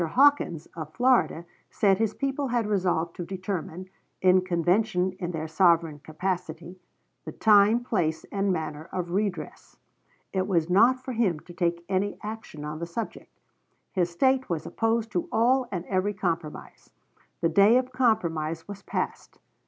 Hawkins, 0.07 0.65
of 0.75 0.91
Florida, 0.95 1.45
said 1.69 1.99
his 1.99 2.15
people 2.15 2.47
had 2.47 2.65
resolved 2.65 3.15
to 3.17 3.23
determine, 3.23 3.87
in 4.19 4.41
convention 4.41 5.11
in 5.19 5.29
their 5.29 5.47
sovereign 5.47 5.99
capacity, 5.99 6.79
the 7.23 7.31
time, 7.31 7.83
place, 7.83 8.23
and 8.31 8.51
manner 8.51 8.89
of 8.91 9.11
redress. 9.11 9.77
It 10.33 10.47
was 10.47 10.71
not 10.71 11.03
for 11.05 11.11
him 11.11 11.39
to 11.41 11.53
take 11.53 11.85
any 11.87 12.17
action 12.23 12.65
on 12.65 12.79
the 12.79 12.87
subject. 12.87 13.29
His 13.91 14.09
State 14.09 14.49
was 14.49 14.65
opposed 14.65 15.11
to 15.11 15.29
all 15.31 15.67
and 15.71 15.85
every 15.85 16.15
compromise. 16.15 16.89
The 17.41 17.49
day 17.49 17.77
of 17.77 17.91
compromise 17.91 18.67
was 18.67 18.81
past. 18.81 19.33
Mr. 19.33 19.37